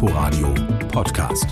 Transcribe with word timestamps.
Inforadio 0.00 0.54
Podcast. 0.92 1.48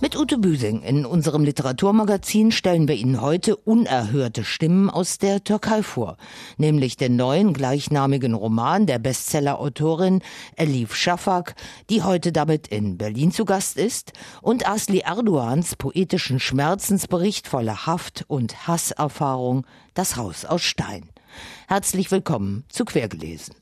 Mit 0.00 0.16
Ute 0.16 0.38
Büsing 0.38 0.80
in 0.80 1.04
unserem 1.04 1.44
Literaturmagazin 1.44 2.50
stellen 2.50 2.88
wir 2.88 2.94
Ihnen 2.94 3.20
heute 3.20 3.56
unerhörte 3.56 4.42
Stimmen 4.42 4.88
aus 4.88 5.18
der 5.18 5.44
Türkei 5.44 5.82
vor, 5.82 6.16
nämlich 6.56 6.96
den 6.96 7.16
neuen 7.16 7.52
gleichnamigen 7.52 8.32
Roman 8.32 8.86
der 8.86 8.98
Bestsellerautorin 8.98 10.22
Elif 10.56 10.94
Shafak, 10.94 11.56
die 11.90 12.02
heute 12.02 12.32
damit 12.32 12.68
in 12.68 12.96
Berlin 12.96 13.32
zu 13.32 13.44
Gast 13.44 13.76
ist, 13.76 14.14
und 14.40 14.66
Asli 14.66 15.00
Erdogans 15.00 15.76
poetischen 15.76 16.40
Schmerzensbericht 16.40 17.48
voller 17.48 17.84
Haft 17.84 18.24
und 18.28 18.66
Hasserfahrung 18.66 19.66
Das 19.92 20.16
Haus 20.16 20.46
aus 20.46 20.62
Stein. 20.62 21.10
Herzlich 21.68 22.10
willkommen 22.10 22.64
zu 22.70 22.86
Quergelesen. 22.86 23.61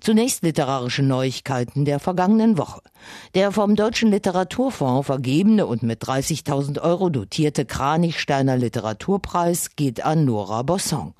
Zunächst 0.00 0.42
literarische 0.42 1.02
Neuigkeiten 1.02 1.84
der 1.84 2.00
vergangenen 2.00 2.58
Woche. 2.58 2.80
Der 3.34 3.52
vom 3.52 3.76
Deutschen 3.76 4.10
Literaturfonds 4.10 5.06
vergebene 5.06 5.66
und 5.66 5.82
mit 5.82 6.02
30.000 6.02 6.80
Euro 6.80 7.10
dotierte 7.10 7.64
Kranichsteiner 7.64 8.56
Literaturpreis 8.56 9.76
geht 9.76 10.04
an 10.04 10.24
Nora 10.24 10.62
Bosson. 10.62 11.14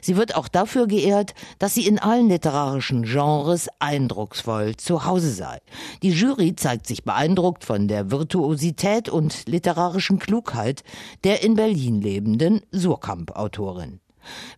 Sie 0.00 0.16
wird 0.16 0.34
auch 0.34 0.48
dafür 0.48 0.86
geehrt, 0.86 1.34
dass 1.58 1.74
sie 1.74 1.86
in 1.86 1.98
allen 1.98 2.28
literarischen 2.28 3.02
Genres 3.02 3.68
eindrucksvoll 3.78 4.76
zu 4.76 5.04
Hause 5.04 5.30
sei. 5.30 5.60
Die 6.02 6.10
Jury 6.10 6.56
zeigt 6.56 6.86
sich 6.86 7.04
beeindruckt 7.04 7.64
von 7.64 7.88
der 7.88 8.10
Virtuosität 8.10 9.08
und 9.08 9.46
literarischen 9.46 10.18
Klugheit 10.18 10.82
der 11.24 11.42
in 11.42 11.54
Berlin 11.54 12.00
lebenden 12.00 12.62
Surkamp-Autorin. 12.72 14.00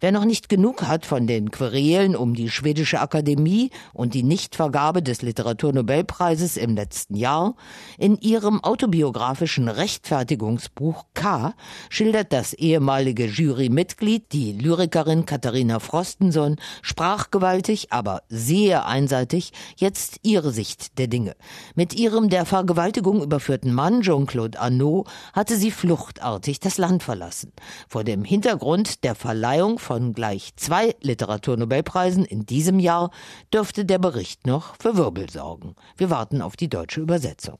Wer 0.01 0.13
noch 0.13 0.25
nicht 0.25 0.49
genug 0.49 0.83
hat 0.83 1.07
von 1.07 1.27
den 1.27 1.51
Querelen 1.51 2.17
um 2.17 2.35
die 2.35 2.51
schwedische 2.51 3.01
Akademie 3.01 3.71
und 3.93 4.15
die 4.15 4.23
Nichtvergabe 4.23 5.03
des 5.03 5.23
Literaturnobelpreises 5.23 6.57
im 6.57 6.75
letzten 6.75 7.15
Jahr, 7.15 7.55
in 7.99 8.19
ihrem 8.19 8.63
autobiografischen 8.63 9.69
Rechtfertigungsbuch 9.69 11.05
K 11.15 11.55
schildert 11.89 12.33
das 12.33 12.53
ehemalige 12.53 13.27
Jurymitglied, 13.27 14.33
die 14.33 14.53
Lyrikerin 14.53 15.27
Katharina 15.27 15.79
Frostenson, 15.79 16.57
sprachgewaltig, 16.83 17.93
aber 17.93 18.23
sehr 18.29 18.87
einseitig 18.87 19.53
jetzt 19.77 20.21
ihre 20.23 20.51
Sicht 20.51 20.99
der 20.99 21.07
Dinge. 21.07 21.35
Mit 21.75 21.95
ihrem 21.95 22.29
der 22.29 22.47
Vergewaltigung 22.47 23.23
überführten 23.23 23.73
Mann 23.73 24.03
Jean-Claude 24.03 24.59
Arnaud 24.59 25.07
hatte 25.33 25.57
sie 25.57 25.71
fluchtartig 25.71 26.61
das 26.61 26.79
Land 26.79 27.03
verlassen. 27.03 27.53
Vor 27.89 28.05
dem 28.05 28.25
Hintergrund 28.25 29.05
der 29.05 29.15
Verleihung 29.15 29.52
Verleihung 29.53 29.79
von 29.79 30.15
gleich 30.15 30.57
zwei 30.57 30.95
Literaturnobelpreisen 31.03 32.25
in 32.25 32.47
diesem 32.47 32.79
Jahr 32.79 33.11
dürfte 33.53 33.85
der 33.85 33.99
Bericht 33.99 34.47
noch 34.47 34.77
für 34.81 34.97
Wirbel 34.97 35.29
sorgen. 35.29 35.77
Wir 35.99 36.09
warten 36.09 36.41
auf 36.41 36.57
die 36.57 36.71
deutsche 36.71 37.03
Übersetzung. 37.03 37.59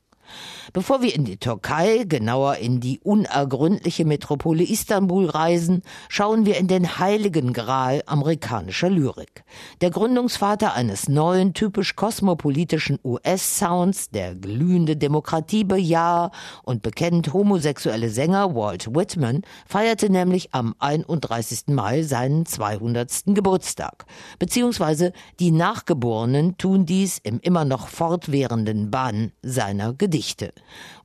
Bevor 0.73 1.03
wir 1.03 1.15
in 1.15 1.25
die 1.25 1.37
Türkei, 1.37 2.05
genauer 2.07 2.57
in 2.57 2.81
die 2.81 2.99
unergründliche 3.01 4.05
Metropole 4.05 4.63
Istanbul 4.63 5.27
reisen, 5.29 5.83
schauen 6.09 6.47
wir 6.47 6.57
in 6.57 6.67
den 6.67 6.99
heiligen 6.99 7.53
Gral 7.53 8.03
amerikanischer 8.07 8.89
Lyrik. 8.89 9.45
Der 9.81 9.91
Gründungsvater 9.91 10.75
eines 10.75 11.09
neuen, 11.09 11.53
typisch 11.53 11.97
kosmopolitischen 11.97 12.99
US-Sounds, 13.05 14.11
der 14.11 14.35
glühende 14.35 14.97
Demokratiebejahr 14.97 16.31
und 16.63 16.83
bekennt 16.83 17.33
homosexuelle 17.33 18.09
Sänger 18.09 18.55
Walt 18.55 18.95
Whitman, 18.95 19.43
feierte 19.67 20.11
nämlich 20.11 20.55
am 20.55 20.75
31. 20.79 21.69
Mai 21.69 22.03
seinen 22.03 22.47
200. 22.47 23.03
Geburtstag. 23.27 24.07
Beziehungsweise 24.39 25.13
die 25.39 25.51
Nachgeborenen 25.51 26.57
tun 26.57 26.87
dies 26.87 27.19
im 27.19 27.41
immer 27.41 27.65
noch 27.65 27.89
fortwährenden 27.89 28.91
Bann 28.91 29.33
seiner 29.43 29.93
Gedichte. 30.13 30.53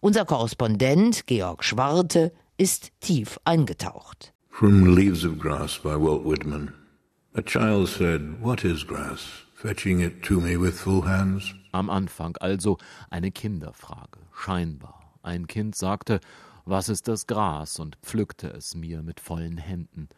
Unser 0.01 0.25
Korrespondent 0.25 1.27
Georg 1.27 1.63
Schwarte 1.63 2.33
ist 2.57 2.91
tief 2.99 3.39
eingetaucht. 3.45 4.33
From 4.49 4.97
Leaves 4.97 5.23
of 5.23 5.39
Grass 5.39 5.79
by 5.81 5.95
Walt 5.95 6.25
Whitman. 6.25 6.73
A 7.33 7.41
child 7.41 7.87
said, 7.87 8.21
What 8.41 8.65
is 8.65 8.85
grass? 8.85 9.21
Fetching 9.55 10.01
it 10.01 10.23
to 10.23 10.41
me 10.41 10.59
with 10.59 10.77
full 10.77 11.05
hands. 11.07 11.55
Am 11.71 11.89
Anfang 11.89 12.35
also 12.41 12.79
eine 13.09 13.31
Kinderfrage, 13.31 14.19
scheinbar. 14.33 15.13
Ein 15.23 15.47
Kind 15.47 15.77
sagte, 15.77 16.19
was 16.65 16.89
ist 16.89 17.07
das 17.07 17.27
Gras 17.27 17.79
und 17.79 17.95
pflückte 18.03 18.49
es 18.49 18.75
mir 18.75 19.03
mit 19.03 19.21
vollen 19.21 19.57
Händen. 19.57 20.09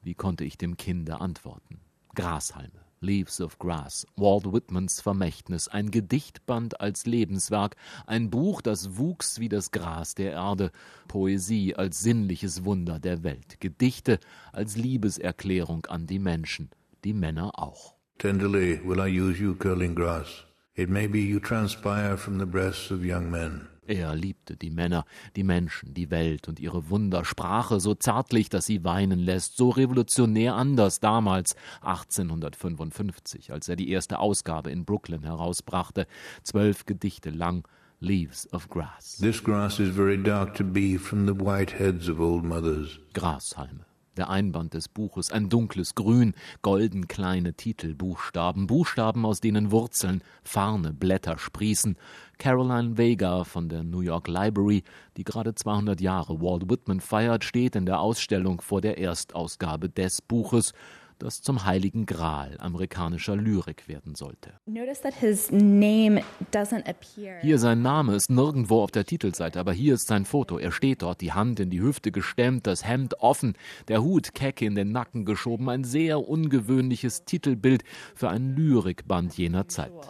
Wie 0.00 0.14
konnte 0.14 0.44
ich 0.44 0.56
dem 0.56 0.78
Kinde 0.78 1.20
antworten? 1.20 1.82
Grashalme. 2.14 2.89
Leaves 3.02 3.40
of 3.40 3.58
Grass, 3.58 4.06
Walt 4.16 4.52
Whitmans 4.52 5.00
Vermächtnis, 5.00 5.68
ein 5.68 5.90
Gedichtband 5.90 6.82
als 6.82 7.06
Lebenswerk, 7.06 7.76
ein 8.06 8.28
Buch, 8.28 8.60
das 8.60 8.98
wuchs 8.98 9.40
wie 9.40 9.48
das 9.48 9.70
Gras 9.70 10.14
der 10.14 10.32
Erde, 10.32 10.70
Poesie 11.08 11.74
als 11.74 12.00
sinnliches 12.00 12.64
Wunder 12.64 12.98
der 12.98 13.22
Welt, 13.22 13.58
Gedichte 13.58 14.20
als 14.52 14.76
Liebeserklärung 14.76 15.86
an 15.86 16.06
die 16.06 16.18
Menschen, 16.18 16.68
die 17.04 17.14
Männer 17.14 17.58
auch. 17.58 17.94
Tenderly 18.18 18.78
will 18.84 18.98
I 18.98 19.08
use 19.18 19.42
you, 19.42 19.54
curling 19.54 19.94
grass. 19.94 20.44
It 20.74 20.90
may 20.90 21.08
be 21.08 21.20
you 21.20 21.40
transpire 21.40 22.18
from 22.18 22.38
the 22.38 22.44
breasts 22.44 22.90
of 22.90 23.02
young 23.02 23.30
men. 23.30 23.69
Er 23.90 24.14
liebte 24.14 24.56
die 24.56 24.70
Männer, 24.70 25.04
die 25.34 25.42
Menschen, 25.42 25.94
die 25.94 26.12
Welt 26.12 26.46
und 26.46 26.60
ihre 26.60 26.90
Wundersprache 26.90 27.80
so 27.80 27.96
zärtlich, 27.96 28.48
dass 28.48 28.66
sie 28.66 28.84
weinen 28.84 29.18
lässt, 29.18 29.56
so 29.56 29.70
revolutionär 29.70 30.54
anders 30.54 31.00
damals, 31.00 31.56
1855, 31.80 33.50
als 33.50 33.68
er 33.68 33.74
die 33.74 33.90
erste 33.90 34.20
Ausgabe 34.20 34.70
in 34.70 34.84
Brooklyn 34.84 35.24
herausbrachte, 35.24 36.06
zwölf 36.44 36.86
Gedichte 36.86 37.30
lang, 37.30 37.66
Leaves 37.98 38.48
of 38.52 38.68
Grass. 38.68 39.16
This 39.16 39.42
grass 39.42 39.80
is 39.80 39.92
very 39.92 40.22
dark 40.22 40.54
to 40.54 40.62
be 40.62 40.96
from 40.96 41.26
the 41.26 41.34
white 41.34 41.76
heads 41.76 42.08
of 42.08 42.20
old 42.20 42.44
mothers. 42.44 43.00
Grashalme 43.12 43.89
der 44.20 44.28
Einband 44.28 44.74
des 44.74 44.88
Buches, 44.88 45.32
ein 45.32 45.48
dunkles 45.48 45.94
Grün, 45.94 46.34
golden 46.60 47.08
kleine 47.08 47.54
Titelbuchstaben, 47.54 48.66
Buchstaben, 48.66 49.24
aus 49.24 49.40
denen 49.40 49.70
Wurzeln, 49.70 50.22
Farne, 50.44 50.92
Blätter 50.92 51.38
sprießen. 51.38 51.96
Caroline 52.36 52.98
Vega 52.98 53.44
von 53.44 53.70
der 53.70 53.82
New 53.82 54.00
York 54.00 54.28
Library, 54.28 54.82
die 55.16 55.24
gerade 55.24 55.54
200 55.54 56.02
Jahre 56.02 56.38
Walt 56.42 56.68
Whitman 56.68 57.00
feiert, 57.00 57.44
steht 57.44 57.76
in 57.76 57.86
der 57.86 58.00
Ausstellung 58.00 58.60
vor 58.60 58.82
der 58.82 58.98
Erstausgabe 58.98 59.88
des 59.88 60.20
Buches 60.20 60.74
das 61.22 61.42
zum 61.42 61.64
heiligen 61.64 62.06
Gral 62.06 62.56
amerikanischer 62.58 63.36
Lyrik 63.36 63.88
werden 63.88 64.14
sollte. 64.14 64.52
Hier 67.42 67.58
sein 67.58 67.82
Name 67.82 68.14
ist 68.14 68.30
nirgendwo 68.30 68.82
auf 68.82 68.90
der 68.90 69.04
Titelseite, 69.04 69.60
aber 69.60 69.72
hier 69.72 69.94
ist 69.94 70.08
sein 70.08 70.24
Foto. 70.24 70.58
Er 70.58 70.72
steht 70.72 71.02
dort, 71.02 71.20
die 71.20 71.32
Hand 71.32 71.60
in 71.60 71.70
die 71.70 71.80
Hüfte 71.80 72.10
gestemmt, 72.10 72.66
das 72.66 72.86
Hemd 72.86 73.20
offen, 73.20 73.54
der 73.88 74.02
Hut 74.02 74.34
keck 74.34 74.62
in 74.62 74.74
den 74.74 74.92
Nacken 74.92 75.24
geschoben, 75.24 75.68
ein 75.68 75.84
sehr 75.84 76.26
ungewöhnliches 76.26 77.24
Titelbild 77.24 77.84
für 78.14 78.30
ein 78.30 78.56
Lyrikband 78.56 79.36
jener 79.36 79.68
Zeit. 79.68 79.92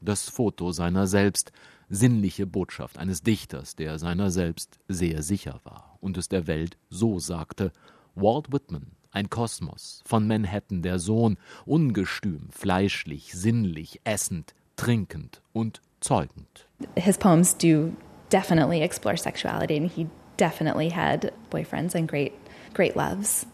Das 0.00 0.28
Foto 0.28 0.72
seiner 0.72 1.06
selbst 1.06 1.52
sinnliche 1.88 2.46
Botschaft 2.46 2.98
eines 2.98 3.22
Dichters, 3.22 3.76
der 3.76 3.98
seiner 3.98 4.30
selbst 4.30 4.78
sehr 4.88 5.22
sicher 5.22 5.60
war 5.64 5.95
und 6.06 6.16
es 6.16 6.28
der 6.28 6.46
Welt 6.46 6.78
so 6.88 7.18
sagte: 7.18 7.72
Walt 8.14 8.50
Whitman, 8.52 8.92
ein 9.10 9.28
Kosmos, 9.28 10.02
von 10.06 10.26
Manhattan 10.26 10.80
der 10.80 10.98
Sohn, 10.98 11.36
ungestüm, 11.66 12.48
fleischlich, 12.50 13.34
sinnlich, 13.34 14.00
essend, 14.04 14.54
trinkend 14.76 15.42
und 15.52 15.82
zeugend. 16.00 16.68
His 16.96 17.18
poems 17.18 17.56
do 17.58 17.92
definitely 18.30 18.80
explore 18.80 19.16
sexuality 19.16 19.76
and 19.76 19.90
he 19.90 20.06
definitely 20.38 20.90
had 20.90 21.32
boyfriends 21.50 21.94
and 21.94 22.08
great. 22.08 22.32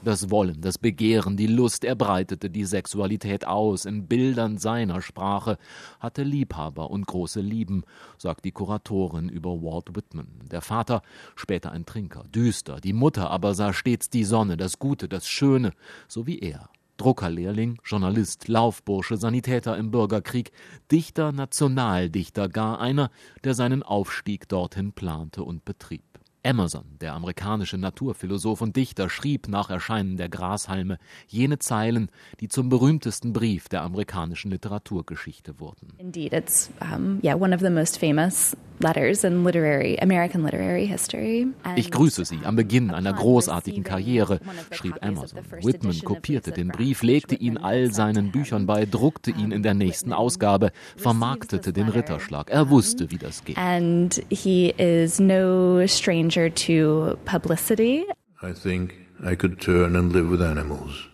Das 0.02 0.30
Wollen, 0.30 0.60
das 0.60 0.78
Begehren, 0.78 1.36
die 1.36 1.46
Lust, 1.46 1.84
er 1.84 1.94
breitete 1.94 2.50
die 2.50 2.64
Sexualität 2.64 3.46
aus 3.46 3.84
in 3.84 4.08
Bildern 4.08 4.58
seiner 4.58 5.00
Sprache, 5.00 5.58
hatte 6.00 6.24
Liebhaber 6.24 6.90
und 6.90 7.06
große 7.06 7.40
Lieben, 7.40 7.84
sagt 8.18 8.44
die 8.44 8.50
Kuratorin 8.50 9.28
über 9.28 9.62
Walt 9.62 9.94
Whitman. 9.94 10.26
Der 10.50 10.60
Vater, 10.60 11.02
später 11.36 11.70
ein 11.70 11.86
Trinker, 11.86 12.24
düster, 12.34 12.80
die 12.80 12.92
Mutter 12.92 13.30
aber 13.30 13.54
sah 13.54 13.72
stets 13.72 14.10
die 14.10 14.24
Sonne, 14.24 14.56
das 14.56 14.80
Gute, 14.80 15.08
das 15.08 15.28
Schöne, 15.28 15.70
so 16.08 16.26
wie 16.26 16.40
er. 16.40 16.68
Druckerlehrling, 16.96 17.78
Journalist, 17.84 18.48
Laufbursche, 18.48 19.16
Sanitäter 19.16 19.76
im 19.76 19.92
Bürgerkrieg, 19.92 20.50
Dichter, 20.90 21.30
Nationaldichter, 21.30 22.48
gar 22.48 22.80
einer, 22.80 23.12
der 23.44 23.54
seinen 23.54 23.84
Aufstieg 23.84 24.48
dorthin 24.48 24.92
plante 24.92 25.44
und 25.44 25.64
betrieb. 25.64 26.11
Emerson, 26.44 26.84
der 27.00 27.14
amerikanische 27.14 27.78
Naturphilosoph 27.78 28.60
und 28.62 28.74
Dichter, 28.74 29.08
schrieb 29.08 29.46
nach 29.46 29.70
Erscheinen 29.70 30.16
der 30.16 30.28
Grashalme 30.28 30.98
jene 31.28 31.60
Zeilen, 31.60 32.08
die 32.40 32.48
zum 32.48 32.68
berühmtesten 32.68 33.32
Brief 33.32 33.68
der 33.68 33.82
amerikanischen 33.82 34.50
Literaturgeschichte 34.50 35.60
wurden. 35.60 35.92
Indeed, 35.98 36.32
it's 36.32 36.70
um, 36.80 37.20
yeah 37.22 37.36
one 37.36 37.54
of 37.54 37.60
the 37.60 37.70
most 37.70 37.98
famous 37.98 38.56
letters 38.80 39.22
in 39.22 39.44
literary 39.44 39.96
American 40.00 40.42
literary 40.42 40.86
history. 40.86 41.46
Ich 41.76 41.92
grüße 41.92 42.24
Sie 42.24 42.40
am 42.42 42.56
Beginn 42.56 42.90
einer 42.90 43.12
großartigen 43.12 43.84
Karriere, 43.84 44.40
schrieb 44.72 44.96
Emerson. 45.00 45.38
Whitman 45.62 46.00
kopierte 46.00 46.50
den 46.50 46.68
Brief, 46.68 47.04
legte 47.04 47.36
ihn 47.36 47.56
all 47.56 47.92
seinen 47.92 48.32
Büchern 48.32 48.66
bei, 48.66 48.84
druckte 48.84 49.30
ihn 49.30 49.52
in 49.52 49.62
der 49.62 49.74
nächsten 49.74 50.12
Ausgabe, 50.12 50.72
vermarktete 50.96 51.72
den 51.72 51.88
Ritterschlag. 51.88 52.50
Er 52.50 52.70
wusste, 52.70 53.12
wie 53.12 53.18
das 53.18 53.44
geht. 53.44 53.56
And 53.56 54.20
he 54.28 54.74
is 54.76 55.20
no 55.20 55.86
stranger 55.86 56.31
stranger 56.32 56.48
to 56.48 57.16
publicity. 57.24 58.04
I 58.42 58.52
think 58.52 58.94
I 59.22 59.36
could 59.36 59.60
turn 59.60 59.96
and 59.96 60.12
live 60.12 60.30
with 60.30 60.42
animals. 60.42 61.08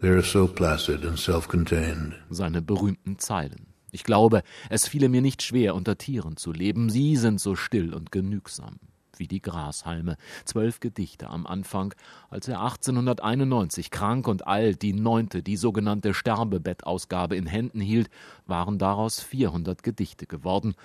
They 0.00 0.10
are 0.10 0.22
so 0.22 0.46
placid 0.46 1.04
and 1.04 1.18
self-contained. 1.18 2.14
Seine 2.30 2.62
berühmten 2.62 3.18
Zeilen. 3.18 3.66
Ich 3.90 4.04
glaube, 4.04 4.42
es 4.68 4.86
fiele 4.86 5.08
mir 5.08 5.22
nicht 5.22 5.42
schwer, 5.42 5.74
unter 5.74 5.96
Tieren 5.96 6.36
zu 6.36 6.52
leben. 6.52 6.90
Sie 6.90 7.16
sind 7.16 7.40
so 7.40 7.56
still 7.56 7.94
und 7.94 8.12
genügsam 8.12 8.78
wie 9.16 9.26
die 9.26 9.42
Grashalme. 9.42 10.16
Zwölf 10.44 10.78
Gedichte 10.78 11.28
am 11.28 11.44
Anfang, 11.44 11.92
als 12.30 12.46
er 12.46 12.60
1891 12.60 13.90
krank 13.90 14.28
und 14.28 14.46
alt 14.46 14.82
die 14.82 14.92
neunte, 14.92 15.42
die 15.42 15.56
sogenannte 15.56 16.14
Sterbebettausgabe 16.14 17.34
in 17.34 17.46
Händen 17.46 17.80
hielt, 17.80 18.10
waren 18.46 18.78
daraus 18.78 19.20
400 19.20 19.82
Gedichte 19.82 20.26
geworden. 20.26 20.76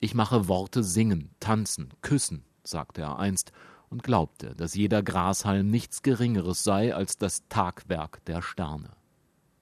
Ich 0.00 0.14
mache 0.14 0.48
Worte 0.48 0.82
singen, 0.82 1.30
tanzen, 1.38 1.90
küssen, 2.00 2.42
sagte 2.66 3.02
er 3.02 3.18
einst 3.18 3.52
und 3.88 4.02
glaubte, 4.02 4.54
dass 4.54 4.74
jeder 4.74 5.02
Grashalm 5.02 5.70
nichts 5.70 6.02
Geringeres 6.02 6.64
sei 6.64 6.94
als 6.94 7.18
das 7.18 7.42
Tagwerk 7.48 8.24
der 8.26 8.42
Sterne. 8.42 8.90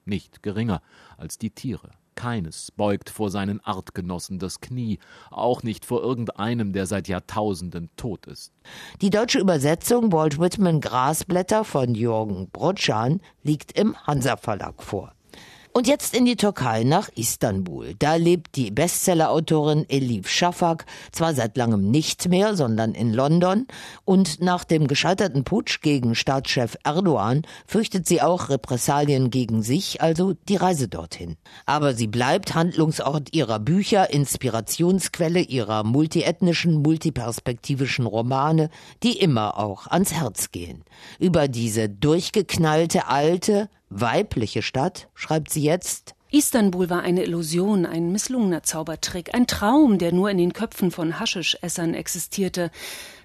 Nicht 0.05 0.43
geringer 0.43 0.83
als 1.17 1.39
die 1.39 1.51
Tiere. 1.51 1.91
Keines 2.15 2.71
beugt 2.71 3.11
vor 3.11 3.31
seinen 3.31 3.61
Artgenossen 3.61 4.39
das 4.39 4.61
Knie, 4.61 4.99
auch 5.31 5.63
nicht 5.63 5.85
vor 5.85 6.03
irgendeinem, 6.03 6.73
der 6.73 6.87
seit 6.87 7.09
Jahrtausenden 7.09 7.91
tot 7.97 8.27
ist. 8.27 8.53
Die 9.01 9.11
deutsche 9.11 9.41
Übersetzung 9.41 10.13
Walt 10.13 10.39
Whitman 10.39 10.81
Grasblätter 10.81 11.65
von 11.65 11.95
Jürgen 11.95 12.49
Brotschan 12.51 13.21
liegt 13.43 13.79
im 13.79 13.97
Hansa 14.07 14.37
Verlag 14.37 14.83
vor. 14.83 15.13
Und 15.77 15.89
jetzt 15.89 16.15
in 16.15 16.25
die 16.25 16.37
Türkei 16.37 16.85
nach 16.85 17.09
Istanbul. 17.17 17.97
Da 17.99 18.15
lebt 18.15 18.55
die 18.55 18.71
Bestsellerautorin 18.71 19.85
Elif 19.89 20.29
Shafak 20.29 20.87
zwar 21.11 21.35
seit 21.35 21.57
langem 21.57 21.91
nicht 21.91 22.29
mehr, 22.29 22.55
sondern 22.55 22.95
in 22.95 23.13
London. 23.13 23.67
Und 24.05 24.41
nach 24.41 24.63
dem 24.63 24.87
gescheiterten 24.87 25.43
Putsch 25.43 25.81
gegen 25.81 26.15
Staatschef 26.15 26.77
Erdogan 26.85 27.43
fürchtet 27.67 28.07
sie 28.07 28.23
auch 28.23 28.51
Repressalien 28.51 29.31
gegen 29.31 29.63
sich, 29.65 30.01
also 30.01 30.35
die 30.49 30.55
Reise 30.55 30.87
dorthin. 30.87 31.39
Aber 31.67 31.95
sie 31.95 32.07
bleibt 32.07 32.55
Handlungsort 32.55 33.35
ihrer 33.35 33.59
Bücher, 33.59 34.11
Inspirationsquelle 34.11 35.41
ihrer 35.41 35.83
multiethnischen, 35.83 36.83
multiperspektivischen 36.83 38.07
Romane, 38.07 38.71
die 39.03 39.19
immer 39.19 39.59
auch 39.59 39.89
ans 39.89 40.13
Herz 40.13 40.53
gehen. 40.53 40.85
Über 41.19 41.49
diese 41.49 41.89
durchgeknallte 41.89 43.09
alte, 43.09 43.69
weibliche 43.91 44.63
Stadt, 44.63 45.09
schreibt 45.15 45.51
sie 45.51 45.63
jetzt, 45.63 46.15
Istanbul 46.35 46.91
war 46.91 47.03
eine 47.03 47.23
Illusion, 47.23 47.87
ein 47.87 48.11
misslungener 48.11 48.65
Zaubertrick, 48.65 49.33
ein 49.37 49.47
Traum, 49.47 49.99
der 49.99 50.11
nur 50.11 50.31
in 50.31 50.39
den 50.39 50.53
Köpfen 50.53 50.91
von 50.91 51.21
Haschischessern 51.21 51.95
existierte. 51.95 52.73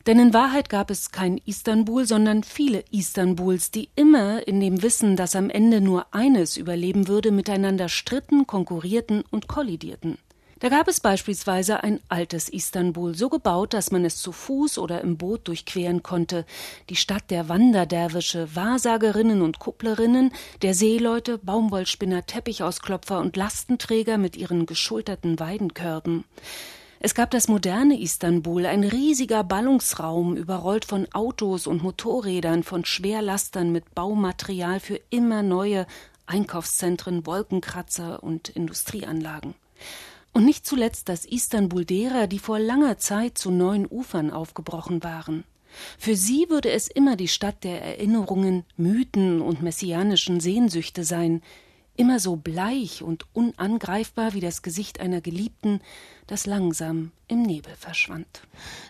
Denn 0.06 0.20
in 0.20 0.32
Wahrheit 0.32 0.70
gab 0.70 0.92
es 0.92 1.10
kein 1.10 1.40
Istanbul, 1.44 2.06
sondern 2.06 2.44
viele 2.44 2.84
Istanbuls, 2.92 3.72
die 3.72 3.90
immer 3.96 4.48
in 4.48 4.60
dem 4.60 4.84
Wissen, 4.84 5.16
dass 5.16 5.36
am 5.36 5.50
Ende 5.50 5.82
nur 5.82 6.14
eines 6.14 6.56
überleben 6.56 7.08
würde, 7.08 7.32
miteinander 7.32 7.90
stritten, 7.90 8.46
konkurrierten 8.46 9.24
und 9.32 9.48
kollidierten. 9.48 10.20
Da 10.60 10.68
gab 10.68 10.90
es 10.90 11.00
beispielsweise 11.00 11.84
ein 11.84 12.02
altes 12.10 12.50
Istanbul, 12.50 13.16
so 13.16 13.30
gebaut, 13.30 13.74
dass 13.74 13.92
man 13.92 14.04
es 14.04 14.18
zu 14.18 14.34
Fuß 14.34 14.78
oder 14.78 15.00
im 15.00 15.16
Boot 15.16 15.48
durchqueren 15.48 16.04
konnte, 16.04 16.46
die 16.90 16.98
Stadt 16.98 17.32
der 17.32 17.48
Wanderderwische, 17.48 18.54
Wahrsagerinnen 18.56 19.42
und 19.42 19.60
Kupplerinnen, 19.60 20.34
der 20.62 20.74
Seeleute, 20.74 21.38
Baumwollspinner, 21.38 22.26
Teppichausklopfer 22.26 23.20
und 23.20 23.38
Lastenträger 23.38 24.18
mit 24.18 24.36
ihren 24.36 24.66
geschulterten 24.66 25.40
Weidenkörben. 25.40 26.26
Es 27.00 27.16
gab 27.16 27.32
das 27.32 27.48
moderne 27.48 27.98
Istanbul, 27.98 28.66
ein 28.66 28.84
riesiger 28.84 29.46
Ballungsraum, 29.46 30.36
überrollt 30.36 30.84
von 30.84 31.08
Autos 31.14 31.68
und 31.68 31.82
Motorrädern, 31.82 32.64
von 32.64 32.84
Schwerlastern 32.84 33.72
mit 33.72 33.96
Baumaterial 33.96 34.82
für 34.82 35.00
immer 35.10 35.42
neue 35.42 35.88
Einkaufszentren, 36.26 37.26
Wolkenkratzer 37.26 38.22
und 38.22 38.50
Industrieanlagen. 38.50 39.56
Und 40.32 40.46
nicht 40.46 40.66
zuletzt 40.66 41.10
das 41.10 41.26
Istanbul 41.26 41.86
derer, 41.86 42.28
die 42.28 42.40
vor 42.40 42.60
langer 42.60 42.98
Zeit 42.98 43.38
zu 43.38 43.52
neuen 43.52 43.88
Ufern 43.90 44.32
aufgebrochen 44.32 45.04
waren. 45.04 45.44
Für 45.98 46.16
sie 46.16 46.50
würde 46.50 46.72
es 46.72 46.88
immer 46.88 47.16
die 47.16 47.28
Stadt 47.28 47.64
der 47.64 47.82
Erinnerungen, 47.82 48.64
Mythen 48.78 49.42
und 49.42 49.62
messianischen 49.62 50.40
Sehnsüchte 50.40 51.04
sein, 51.04 51.42
immer 51.96 52.20
so 52.20 52.38
bleich 52.38 53.04
und 53.04 53.26
unangreifbar 53.34 54.34
wie 54.34 54.40
das 54.40 54.62
Gesicht 54.62 55.00
einer 55.00 55.22
Geliebten, 55.22 55.82
das 56.30 56.46
langsam 56.46 57.12
im 57.30 57.44
Nebel 57.44 57.74
verschwand. 57.78 58.42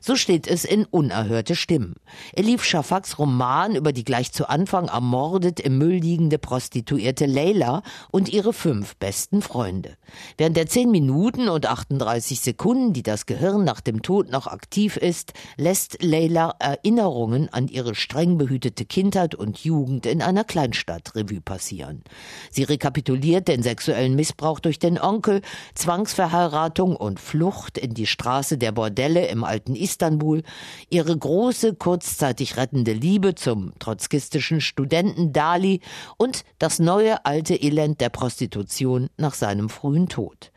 So 0.02 0.16
steht 0.16 0.48
es 0.48 0.64
in 0.64 0.86
Unerhörte 0.86 1.56
Stimmen. 1.56 1.96
Elif 2.34 2.64
Shafaks 2.64 3.20
Roman 3.20 3.76
über 3.76 3.92
die 3.92 4.06
gleich 4.06 4.32
zu 4.32 4.48
Anfang 4.50 4.88
ermordet 4.88 5.60
im 5.60 5.78
Müll 5.78 5.98
liegende 5.98 6.38
Prostituierte 6.38 7.26
Leila 7.26 7.84
und 8.12 8.30
ihre 8.30 8.54
fünf 8.54 8.96
besten 8.96 9.42
Freunde. 9.42 9.98
Während 10.38 10.56
der 10.56 10.68
zehn 10.68 10.90
Minuten 10.90 11.50
und 11.50 11.66
38 11.66 12.40
Sekunden, 12.40 12.94
die 12.94 13.04
das 13.04 13.26
Gehirn 13.26 13.64
nach 13.64 13.82
dem 13.82 14.02
Tod 14.02 14.32
noch 14.32 14.48
aktiv 14.48 14.96
ist, 14.96 15.34
lässt 15.58 16.02
Leila 16.02 16.56
Erinnerungen 16.60 17.50
an 17.50 17.68
ihre 17.68 17.94
streng 17.94 18.38
behütete 18.38 18.86
Kindheit 18.86 19.36
und 19.36 19.64
Jugend 19.64 20.06
in 20.06 20.22
einer 20.22 20.46
Kleinstadt 20.46 21.14
Revue 21.16 21.42
passieren. 21.42 22.04
Sie 22.52 22.64
rekapituliert 22.64 23.50
den 23.50 23.64
sexuellen 23.64 24.16
Missbrauch 24.16 24.62
durch 24.62 24.80
den 24.80 25.00
Onkel, 25.00 25.42
Zwangsverheiratung 25.76 26.96
und 26.96 27.20
Flucht 27.30 27.78
in 27.78 27.94
die 27.94 28.08
Straße 28.08 28.58
der 28.58 28.72
Bordelle 28.72 29.28
im 29.28 29.44
alten 29.44 29.76
Istanbul, 29.76 30.42
ihre 30.90 31.16
große, 31.16 31.76
kurzzeitig 31.76 32.58
rettende 32.58 32.92
Liebe 32.92 33.36
zum 33.36 33.74
trotzkistischen 33.78 34.62
Studenten 34.62 35.32
Dali 35.32 35.82
und 36.18 36.44
das 36.58 36.80
neue 36.80 37.26
alte 37.26 37.54
Elend 37.54 38.02
der 38.02 38.10
Prostitution 38.10 39.12
nach 39.18 39.36
seinem 39.36 39.70
frühen 39.70 40.10
Tod. 40.10 40.52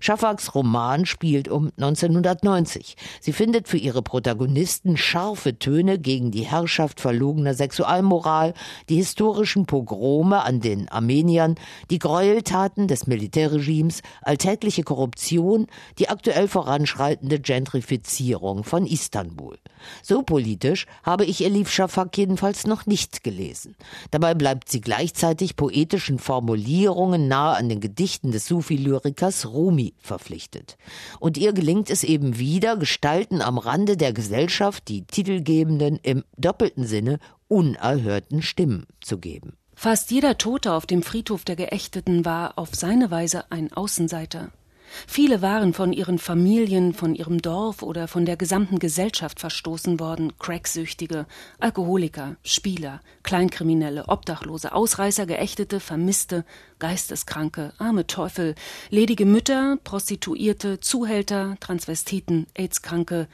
Schafaks 0.00 0.54
Roman 0.54 1.06
spielt 1.06 1.48
um 1.48 1.72
1990. 1.76 2.96
Sie 3.20 3.32
findet 3.32 3.68
für 3.68 3.78
ihre 3.78 4.02
Protagonisten 4.02 4.96
scharfe 4.96 5.58
Töne 5.58 5.98
gegen 5.98 6.30
die 6.30 6.42
Herrschaft 6.42 7.00
verlogener 7.00 7.54
Sexualmoral, 7.54 8.54
die 8.88 8.96
historischen 8.96 9.66
Pogrome 9.66 10.42
an 10.42 10.60
den 10.60 10.88
Armeniern, 10.88 11.56
die 11.90 11.98
Gräueltaten 11.98 12.88
des 12.88 13.06
Militärregimes, 13.06 14.02
alltägliche 14.22 14.82
Korruption, 14.82 15.66
die 15.98 16.08
aktuell 16.08 16.48
voranschreitende 16.48 17.40
Gentrifizierung 17.40 18.64
von 18.64 18.86
Istanbul. 18.86 19.58
So 20.02 20.22
politisch 20.22 20.86
habe 21.02 21.24
ich 21.24 21.44
Elif 21.44 21.70
Shafak 21.70 22.16
jedenfalls 22.16 22.66
noch 22.66 22.86
nicht 22.86 23.24
gelesen. 23.24 23.76
Dabei 24.10 24.34
bleibt 24.34 24.70
sie 24.70 24.80
gleichzeitig 24.80 25.56
poetischen 25.56 26.18
Formulierungen 26.18 27.28
nahe 27.28 27.56
an 27.56 27.68
den 27.68 27.80
Gedichten 27.80 28.30
des 28.30 28.46
Sufi-Lyrikers 28.46 29.45
Rumi 29.46 29.94
verpflichtet. 29.98 30.76
Und 31.18 31.38
ihr 31.38 31.52
gelingt 31.52 31.88
es 31.90 32.04
eben 32.04 32.38
wieder, 32.38 32.76
Gestalten 32.76 33.40
am 33.40 33.58
Rande 33.58 33.96
der 33.96 34.12
Gesellschaft, 34.12 34.88
die 34.88 35.06
titelgebenden 35.06 35.98
im 36.02 36.24
doppelten 36.36 36.86
Sinne 36.86 37.18
unerhörten 37.48 38.42
Stimmen 38.42 38.86
zu 39.00 39.18
geben. 39.18 39.56
Fast 39.74 40.10
jeder 40.10 40.38
Tote 40.38 40.72
auf 40.72 40.86
dem 40.86 41.02
Friedhof 41.02 41.44
der 41.44 41.56
Geächteten 41.56 42.24
war 42.24 42.58
auf 42.58 42.74
seine 42.74 43.10
Weise 43.10 43.50
ein 43.50 43.72
Außenseiter. 43.72 44.50
Viele 45.06 45.42
waren 45.42 45.72
von 45.72 45.92
ihren 45.92 46.18
Familien, 46.18 46.94
von 46.94 47.14
ihrem 47.14 47.42
Dorf 47.42 47.82
oder 47.82 48.08
von 48.08 48.24
der 48.24 48.36
gesamten 48.36 48.78
Gesellschaft 48.78 49.40
verstoßen 49.40 50.00
worden, 50.00 50.32
Cracksüchtige, 50.38 51.26
Alkoholiker, 51.58 52.36
Spieler, 52.42 53.00
Kleinkriminelle, 53.22 54.08
Obdachlose, 54.08 54.72
Ausreißer, 54.72 55.26
Geächtete, 55.26 55.80
Vermisste, 55.80 56.44
Geisteskranke, 56.78 57.72
arme 57.78 58.06
Teufel, 58.06 58.54
ledige 58.90 59.26
Mütter, 59.26 59.78
Prostituierte, 59.82 60.80
Zuhälter, 60.80 61.56
Transvestiten, 61.60 62.46
Aidskranke, 62.56 63.28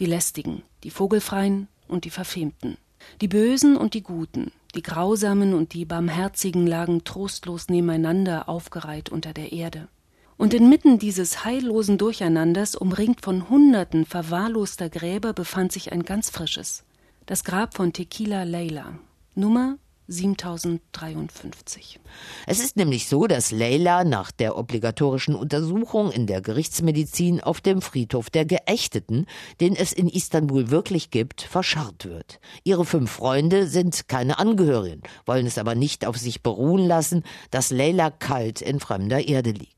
die 0.00 0.06
Lästigen, 0.06 0.62
die 0.84 0.90
Vogelfreien 0.90 1.68
und 1.88 2.04
die 2.04 2.10
Verfemten. 2.10 2.76
Die 3.20 3.28
Bösen 3.28 3.76
und 3.76 3.94
die 3.94 4.02
Guten, 4.02 4.50
die 4.74 4.82
Grausamen 4.82 5.54
und 5.54 5.72
die 5.74 5.84
Barmherzigen 5.84 6.66
lagen 6.66 7.04
trostlos 7.04 7.68
nebeneinander 7.68 8.48
aufgereiht 8.48 9.08
unter 9.08 9.32
der 9.32 9.52
Erde. 9.52 9.88
Und 10.38 10.52
inmitten 10.52 10.98
dieses 10.98 11.44
heillosen 11.44 11.96
Durcheinanders, 11.96 12.76
umringt 12.76 13.22
von 13.22 13.48
Hunderten 13.48 14.04
verwahrloster 14.04 14.90
Gräber, 14.90 15.32
befand 15.32 15.72
sich 15.72 15.92
ein 15.92 16.02
ganz 16.02 16.28
frisches. 16.30 16.84
Das 17.24 17.42
Grab 17.42 17.74
von 17.74 17.92
Tequila 17.92 18.44
Leila, 18.44 18.98
Nummer 19.34 19.78
7053. 20.08 21.98
Es 22.46 22.60
ist 22.60 22.76
nämlich 22.76 23.08
so, 23.08 23.26
dass 23.26 23.50
Leila 23.50 24.04
nach 24.04 24.30
der 24.30 24.56
obligatorischen 24.56 25.34
Untersuchung 25.34 26.12
in 26.12 26.26
der 26.26 26.40
Gerichtsmedizin 26.40 27.40
auf 27.40 27.60
dem 27.60 27.82
Friedhof 27.82 28.30
der 28.30 28.44
Geächteten, 28.44 29.26
den 29.60 29.74
es 29.74 29.92
in 29.92 30.08
Istanbul 30.08 30.70
wirklich 30.70 31.10
gibt, 31.10 31.42
verscharrt 31.42 32.04
wird. 32.04 32.38
Ihre 32.62 32.84
fünf 32.84 33.10
Freunde 33.10 33.66
sind 33.66 34.06
keine 34.08 34.38
Angehörigen, 34.38 35.02
wollen 35.24 35.46
es 35.46 35.58
aber 35.58 35.74
nicht 35.74 36.06
auf 36.06 36.16
sich 36.16 36.42
beruhen 36.42 36.86
lassen, 36.86 37.24
dass 37.50 37.70
Leila 37.70 38.10
kalt 38.10 38.60
in 38.62 38.78
fremder 38.80 39.26
Erde 39.26 39.50
liegt. 39.50 39.75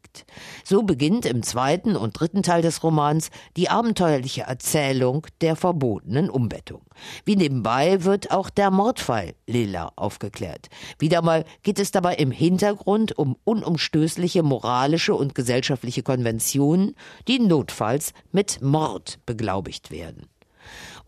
So 0.64 0.82
beginnt 0.82 1.26
im 1.26 1.42
zweiten 1.42 1.96
und 1.96 2.18
dritten 2.18 2.42
Teil 2.42 2.62
des 2.62 2.82
Romans 2.82 3.30
die 3.56 3.68
abenteuerliche 3.68 4.42
Erzählung 4.42 5.26
der 5.40 5.56
verbotenen 5.56 6.30
Umbettung. 6.30 6.82
Wie 7.24 7.36
nebenbei 7.36 8.04
wird 8.04 8.30
auch 8.30 8.50
der 8.50 8.70
Mordfall 8.70 9.34
Lila 9.46 9.92
aufgeklärt. 9.96 10.68
Wieder 10.98 11.22
mal 11.22 11.44
geht 11.62 11.78
es 11.78 11.90
dabei 11.90 12.16
im 12.16 12.30
Hintergrund 12.30 13.16
um 13.16 13.36
unumstößliche 13.44 14.42
moralische 14.42 15.14
und 15.14 15.34
gesellschaftliche 15.34 16.02
Konventionen, 16.02 16.94
die 17.26 17.38
notfalls 17.38 18.12
mit 18.32 18.60
Mord 18.62 19.18
beglaubigt 19.26 19.90
werden. 19.90 20.28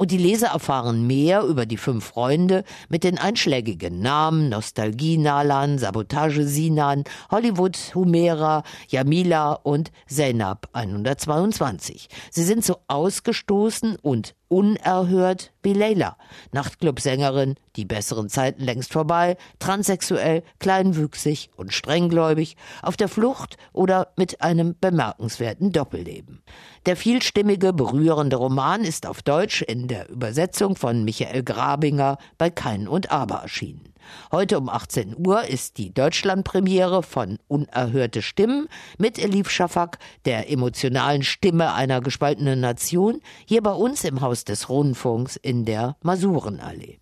Und 0.01 0.13
die 0.13 0.17
Leser 0.17 0.47
erfahren 0.47 1.07
mehr 1.07 1.43
über 1.43 1.67
die 1.67 1.77
fünf 1.77 2.07
Freunde 2.07 2.65
mit 2.89 3.05
den 3.05 3.19
einschlägigen 3.19 4.01
Namen 4.01 4.49
Nostalgie 4.49 5.19
Nalan, 5.19 5.77
Sabotage 5.77 6.47
Sinan, 6.47 7.05
Hollywood 7.31 7.77
Humera, 7.95 8.63
Yamila 8.89 9.53
und 9.53 9.93
Zainab 10.09 10.71
122. 10.73 12.09
Sie 12.31 12.45
sind 12.45 12.65
so 12.65 12.79
ausgestoßen 12.89 13.97
und 14.01 14.35
unerhört 14.51 15.53
wie 15.63 15.73
Leila, 15.73 16.17
Nachtclubsängerin, 16.53 17.55
die 17.77 17.85
besseren 17.85 18.29
Zeiten 18.29 18.65
längst 18.65 18.93
vorbei, 18.93 19.37
transsexuell, 19.61 20.43
kleinwüchsig 20.59 21.51
und 21.57 21.73
strenggläubig, 21.73 22.57
auf 22.83 22.97
der 22.97 23.09
Flucht 23.09 23.57
oder 23.73 24.09
mit 24.17 24.43
einem 24.43 24.75
bemerkenswerten 24.79 25.71
Doppelleben. 25.71 26.43
Der 26.85 26.97
vielstimmige, 26.97 27.73
berührende 27.73 28.37
Roman 28.37 28.83
ist 28.83 29.07
auf 29.07 29.23
Deutsch 29.23 29.63
in 29.63 29.87
der 29.87 30.09
Übersetzung 30.09 30.75
von 30.75 31.05
Michael 31.05 31.45
Grabinger 31.45 32.19
bei 32.37 32.51
Kein 32.51 32.89
und 32.89 33.13
Aber 33.13 33.37
erschienen. 33.37 33.95
Heute 34.33 34.59
um 34.59 34.69
18 34.69 35.17
Uhr 35.19 35.45
ist 35.45 35.79
die 35.79 35.93
Deutschlandpremiere 35.93 37.03
von 37.03 37.39
Unerhörte 37.49 38.23
Stimmen 38.23 38.69
mit 38.99 39.19
Elif 39.19 39.51
Schafak, 39.51 39.99
der 40.25 40.51
emotionalen 40.51 41.23
Stimme 41.23 41.75
einer 41.75 42.01
gespaltenen 42.01 42.61
Nation, 42.61 43.21
hier 43.47 43.63
bei 43.63 43.73
uns 43.73 44.05
im 44.05 44.21
Haus 44.21 44.45
des 44.45 44.69
Rundfunks 44.69 45.37
in 45.37 45.65
der 45.65 45.97
Masurenallee. 46.03 47.01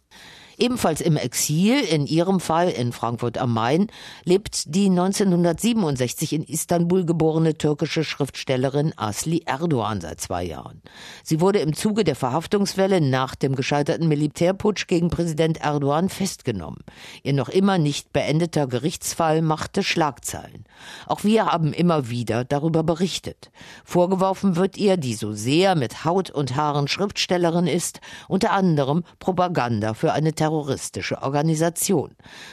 Ebenfalls 0.59 1.01
im 1.01 1.17
Exil, 1.17 1.81
in 1.81 2.07
ihrem 2.07 2.41
Fall 2.41 2.69
in 2.69 2.93
Frankfurt 2.93 3.39
am 3.39 3.55
Main, 3.55 3.87
lebt 4.25 4.75
die 4.75 4.87
1967 4.87 6.33
in 6.33 6.43
Istanbul 6.43 7.07
geborene 7.07 7.57
türkische 7.57 8.03
Schriftstellerin 8.03 8.93
Asli 8.97 9.43
Erdogan 9.47 10.01
seit 10.01 10.21
zwei 10.21 10.43
Jahren. 10.43 10.83
Sie 11.23 11.41
wurde 11.41 11.61
im 11.61 11.75
Zuge 11.75 12.03
der 12.03 12.17
Verhaftungswelle 12.17 13.01
nach 13.01 13.37
dem 13.37 13.55
gescheiterten 13.55 14.09
Militärputsch 14.09 14.89
gegen 14.89 15.11
Präsident 15.11 15.59
Erdogan 15.59 16.09
festgenommen. 16.09 16.81
Ihr 17.23 17.35
noch 17.35 17.49
immer 17.49 17.79
nicht 17.79 18.13
beendeter 18.13 18.67
Gerichtsfall 18.67 19.43
machte 19.43 19.85
Schlagzeilen. 19.85 20.65
Auch 21.07 21.23
wir 21.23 21.47
haben 21.47 21.73
immer 21.73 22.09
wieder 22.11 22.45
darüber 22.45 22.83
berichtet. 22.83 23.53
Vorgeworfen 23.85 24.57
wird 24.57 24.77
ihr, 24.77 24.97
die 24.97 25.15
so 25.15 25.33
sehr 25.33 25.77
mit 25.77 26.05
Haut 26.05 26.31
und 26.31 26.57
Haaren 26.57 26.89
Schriftstellerin 26.89 27.69
ist, 27.69 28.01
unter 28.27 28.51
anderem 28.51 29.05
Propaganda 29.21 29.95
für 29.95 30.13
eine 30.13 30.35
terroristische 30.49 31.21
Organisation. 31.21 32.13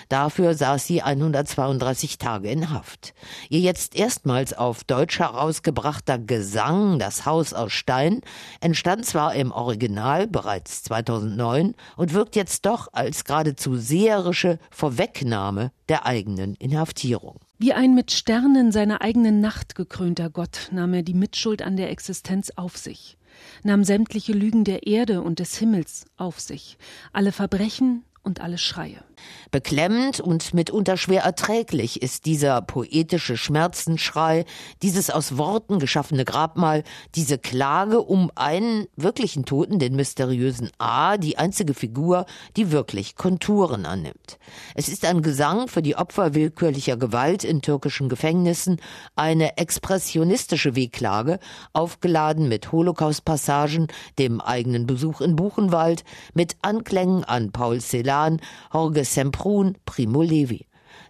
Dafür 0.09 0.53
saß 0.53 0.85
sie 0.85 1.01
132 1.01 2.17
Tage 2.17 2.49
in 2.49 2.69
Haft. 2.69 3.13
Ihr 3.47 3.61
jetzt 3.61 3.95
erstmals 3.95 4.51
auf 4.51 4.83
Deutsch 4.83 5.19
herausgebrachter 5.19 6.19
Gesang, 6.19 6.99
das 6.99 7.25
Haus 7.25 7.53
aus 7.53 7.71
Stein, 7.71 8.19
entstand 8.59 9.05
zwar 9.05 9.33
im 9.35 9.53
Original 9.53 10.27
bereits 10.27 10.83
2009 10.83 11.73
und 11.95 12.13
wirkt 12.13 12.35
jetzt 12.35 12.65
doch 12.65 12.89
als 12.91 13.23
geradezu 13.23 13.77
seherische 13.77 14.59
Vorwegnahme 14.71 15.71
der 15.87 16.05
eigenen 16.05 16.55
Inhaftierung. 16.55 17.39
Wie 17.59 17.71
ein 17.71 17.95
mit 17.95 18.11
Sternen 18.11 18.73
seiner 18.73 18.99
eigenen 18.99 19.39
Nacht 19.39 19.75
gekrönter 19.75 20.29
Gott 20.29 20.67
nahm 20.73 20.93
er 20.93 21.03
die 21.03 21.13
Mitschuld 21.13 21.61
an 21.61 21.77
der 21.77 21.89
Existenz 21.89 22.51
auf 22.57 22.75
sich 22.75 23.17
nahm 23.63 23.83
sämtliche 23.83 24.33
Lügen 24.33 24.63
der 24.63 24.87
Erde 24.87 25.21
und 25.21 25.39
des 25.39 25.57
Himmels 25.57 26.05
auf 26.17 26.39
sich, 26.39 26.77
alle 27.13 27.31
Verbrechen 27.31 28.03
und 28.23 28.41
alle 28.41 28.57
Schreie. 28.57 29.03
Beklemmend 29.51 30.19
und 30.19 30.53
mitunter 30.53 30.97
schwer 30.97 31.23
erträglich 31.23 32.01
ist 32.01 32.25
dieser 32.25 32.61
poetische 32.61 33.37
Schmerzenschrei, 33.37 34.45
dieses 34.81 35.09
aus 35.09 35.37
Worten 35.37 35.79
geschaffene 35.79 36.25
Grabmal, 36.25 36.83
diese 37.15 37.37
Klage 37.37 38.01
um 38.01 38.31
einen 38.35 38.87
wirklichen 38.95 39.45
Toten, 39.45 39.79
den 39.79 39.95
mysteriösen 39.95 40.71
A, 40.77 41.17
die 41.17 41.37
einzige 41.37 41.73
Figur, 41.73 42.25
die 42.57 42.71
wirklich 42.71 43.15
Konturen 43.15 43.85
annimmt. 43.85 44.37
Es 44.73 44.89
ist 44.89 45.05
ein 45.05 45.21
Gesang 45.21 45.67
für 45.67 45.81
die 45.81 45.95
Opfer 45.95 46.33
willkürlicher 46.33 46.97
Gewalt 46.97 47.43
in 47.43 47.61
türkischen 47.61 48.09
Gefängnissen, 48.09 48.81
eine 49.15 49.57
expressionistische 49.57 50.75
Wehklage, 50.75 51.39
aufgeladen 51.73 52.49
mit 52.49 52.71
Holocaust-Passagen, 52.71 53.87
dem 54.19 54.41
eigenen 54.41 54.85
Besuch 54.85 55.21
in 55.21 55.35
Buchenwald, 55.35 56.03
mit 56.33 56.57
Anklängen 56.61 57.23
an 57.23 57.51
Paul 57.51 57.79
Celan, 57.79 58.41
Jorge 58.73 59.04
Semprun, 59.13 59.77
Primo 59.85 60.21
Levi. 60.21 60.67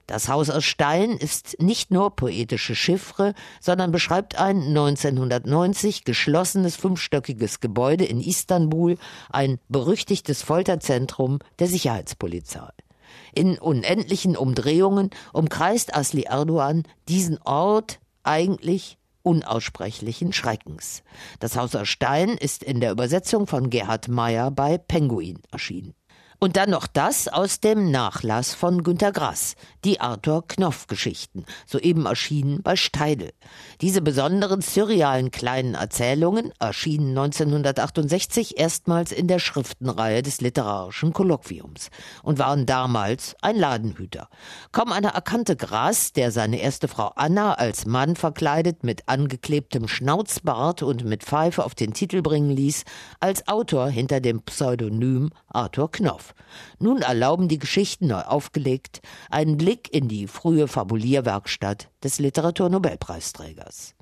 Das 0.07 0.29
Haus 0.29 0.49
aus 0.51 0.63
Stein 0.63 1.11
ist 1.11 1.59
nicht 1.59 1.89
nur 1.89 2.15
poetische 2.15 2.75
Chiffre, 2.75 3.33
sondern 3.59 3.91
beschreibt 3.91 4.35
ein 4.35 4.61
1990 4.61 6.03
geschlossenes 6.03 6.75
fünfstöckiges 6.75 7.59
Gebäude 7.59 8.05
in 8.05 8.21
Istanbul, 8.21 8.97
ein 9.31 9.59
berüchtigtes 9.67 10.43
Folterzentrum 10.43 11.39
der 11.57 11.67
Sicherheitspolizei. 11.67 12.69
In 13.33 13.57
unendlichen 13.57 14.37
Umdrehungen 14.37 15.09
umkreist 15.33 15.95
Asli 15.95 16.23
Erdogan 16.23 16.83
diesen 17.07 17.39
Ort 17.43 17.99
eigentlich 18.23 18.97
unaussprechlichen 19.23 20.33
Schreckens. 20.33 21.03
Das 21.39 21.57
Haus 21.57 21.75
aus 21.75 21.87
Stein 21.87 22.29
ist 22.29 22.63
in 22.63 22.79
der 22.79 22.91
Übersetzung 22.91 23.47
von 23.47 23.71
Gerhard 23.71 24.07
Meyer 24.07 24.51
bei 24.51 24.77
Penguin 24.77 25.39
erschienen. 25.51 25.95
Und 26.39 26.57
dann 26.57 26.69
noch 26.69 26.87
das 26.87 27.27
aus 27.27 27.59
dem 27.59 27.91
Nachlass 27.91 28.53
von 28.53 28.83
Günter 28.83 29.11
Grass, 29.11 29.55
die 29.83 30.01
Arthur 30.01 30.47
Knopf 30.47 30.87
Geschichten, 30.87 31.45
soeben 31.65 32.05
erschienen 32.05 32.61
bei 32.61 32.75
Steidel. 32.75 33.31
Diese 33.81 34.01
besonderen 34.01 34.61
surrealen 34.61 35.31
kleinen 35.31 35.75
Erzählungen 35.75 36.51
erschienen 36.59 37.09
1968 37.17 38.59
erstmals 38.59 39.11
in 39.11 39.27
der 39.27 39.39
Schriftenreihe 39.39 40.21
des 40.21 40.41
literarischen 40.41 41.13
Kolloquiums 41.13 41.89
und 42.23 42.39
waren 42.39 42.65
damals 42.65 43.35
ein 43.41 43.55
Ladenhüter. 43.55 44.29
Kaum 44.71 44.91
einer 44.91 45.09
erkannte 45.09 45.55
Grass, 45.55 46.11
der 46.13 46.31
seine 46.31 46.59
erste 46.59 46.87
Frau 46.87 47.11
Anna 47.15 47.53
als 47.53 47.85
Mann 47.85 48.15
verkleidet 48.15 48.83
mit 48.83 49.07
angeklebtem 49.07 49.87
Schnauzbart 49.87 50.83
und 50.83 51.05
mit 51.05 51.23
Pfeife 51.23 51.63
auf 51.63 51.75
den 51.75 51.93
Titel 51.93 52.21
bringen 52.21 52.51
ließ, 52.51 52.83
als 53.19 53.47
Autor 53.47 53.87
hinter 53.89 54.19
dem 54.19 54.41
Pseudonym 54.41 55.31
Arthur 55.47 55.91
Knopf. 55.91 56.24
Nun 56.79 57.01
erlauben 57.01 57.47
die 57.47 57.59
Geschichten 57.59 58.07
neu 58.07 58.21
aufgelegt 58.21 59.01
einen 59.29 59.57
Blick 59.57 59.93
in 59.93 60.07
die 60.07 60.27
frühe 60.27 60.67
Fabulierwerkstatt 60.67 61.89
des 62.03 62.19
Literaturnobelpreisträgers. 62.19 63.95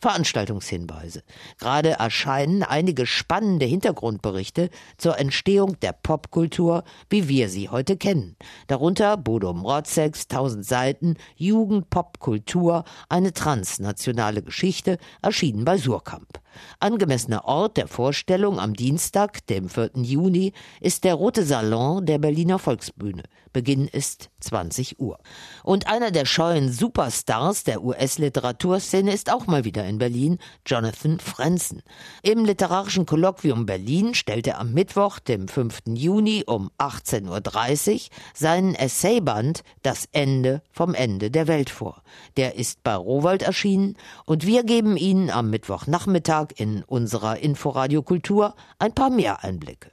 Veranstaltungshinweise. 0.00 1.22
Gerade 1.58 1.90
erscheinen 1.90 2.62
einige 2.62 3.06
spannende 3.06 3.66
Hintergrundberichte 3.66 4.70
zur 4.96 5.18
Entstehung 5.18 5.78
der 5.80 5.92
Popkultur, 5.92 6.84
wie 7.10 7.28
wir 7.28 7.50
sie 7.50 7.68
heute 7.68 7.96
kennen. 7.98 8.36
Darunter 8.66 9.18
Bodo 9.18 9.52
Mrotzeks 9.52 10.22
1000 10.30 10.64
Seiten 10.64 11.16
Jugend 11.36 11.90
Popkultur, 11.90 12.84
eine 13.10 13.32
transnationale 13.34 14.42
Geschichte, 14.42 14.98
erschienen 15.20 15.66
bei 15.66 15.76
Surkamp. 15.76 16.40
Angemessener 16.78 17.44
Ort 17.44 17.76
der 17.76 17.88
Vorstellung 17.88 18.58
am 18.58 18.74
Dienstag, 18.74 19.46
dem 19.46 19.68
4. 19.68 19.90
Juni, 19.96 20.52
ist 20.80 21.04
der 21.04 21.14
Rote 21.14 21.44
Salon 21.44 22.04
der 22.06 22.18
Berliner 22.18 22.58
Volksbühne. 22.58 23.24
Beginn 23.52 23.88
ist 23.88 24.30
20 24.40 25.00
Uhr. 25.00 25.18
Und 25.64 25.88
einer 25.88 26.10
der 26.10 26.24
scheuen 26.24 26.70
Superstars 26.70 27.64
der 27.64 27.82
US-Literaturszene 27.82 29.12
ist 29.12 29.32
auch 29.32 29.46
mal 29.46 29.64
wieder 29.64 29.84
in 29.86 29.98
Berlin, 29.98 30.38
Jonathan 30.66 31.18
Frenzen. 31.18 31.82
Im 32.22 32.44
Literarischen 32.44 33.06
Kolloquium 33.06 33.66
Berlin 33.66 34.14
stellt 34.14 34.46
er 34.46 34.60
am 34.60 34.72
Mittwoch, 34.72 35.18
dem 35.18 35.48
5. 35.48 35.80
Juni 35.88 36.44
um 36.46 36.70
18.30 36.78 37.94
Uhr 37.94 38.00
seinen 38.34 38.74
Essayband 38.74 39.62
Das 39.82 40.08
Ende 40.12 40.62
vom 40.70 40.94
Ende 40.94 41.30
der 41.30 41.48
Welt 41.48 41.70
vor. 41.70 42.02
Der 42.36 42.54
ist 42.54 42.82
bei 42.82 42.94
Rowold 42.94 43.42
erschienen 43.42 43.96
und 44.26 44.46
wir 44.46 44.62
geben 44.64 44.96
Ihnen 44.96 45.30
am 45.30 45.50
Mittwochnachmittag 45.50 46.39
in 46.48 46.82
unserer 46.84 47.38
Inforadio 47.38 48.02
Kultur 48.02 48.54
ein 48.78 48.94
paar 48.94 49.10
mehr 49.10 49.44
Einblicke. 49.44 49.90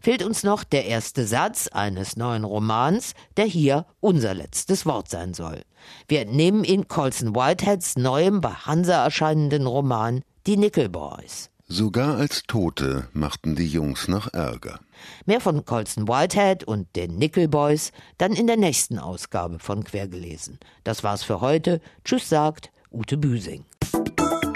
Fehlt 0.00 0.22
uns 0.22 0.42
noch 0.42 0.64
der 0.64 0.86
erste 0.86 1.26
Satz 1.26 1.68
eines 1.68 2.16
neuen 2.16 2.44
Romans, 2.44 3.14
der 3.36 3.46
hier 3.46 3.86
unser 4.00 4.34
letztes 4.34 4.86
Wort 4.86 5.08
sein 5.08 5.34
soll. 5.34 5.62
Wir 6.08 6.20
entnehmen 6.20 6.64
ihn 6.64 6.88
Colson 6.88 7.34
Whiteheads 7.34 7.96
neuem 7.96 8.40
bei 8.40 8.50
Hansa 8.50 9.04
erscheinenden 9.04 9.66
Roman 9.66 10.22
Die 10.46 10.56
Nickel 10.56 10.88
Boys. 10.88 11.50
Sogar 11.68 12.18
als 12.18 12.42
Tote 12.42 13.08
machten 13.14 13.56
die 13.56 13.66
Jungs 13.66 14.06
noch 14.06 14.32
Ärger. 14.34 14.80
Mehr 15.24 15.40
von 15.40 15.64
Colson 15.64 16.06
Whitehead 16.06 16.64
und 16.64 16.94
den 16.96 17.16
Nickel 17.16 17.48
Boys 17.48 17.92
dann 18.18 18.34
in 18.34 18.46
der 18.46 18.58
nächsten 18.58 18.98
Ausgabe 18.98 19.58
von 19.58 19.82
Quergelesen. 19.82 20.58
Das 20.84 21.02
war's 21.02 21.22
für 21.22 21.40
heute. 21.40 21.80
Tschüss 22.04 22.28
sagt 22.28 22.70
Ute 22.90 23.16
Büsing. 23.16 23.64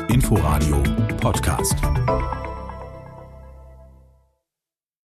Inforadio 0.08 0.82
Podcast. 1.26 2.35